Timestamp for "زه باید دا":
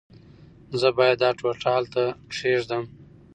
0.79-1.29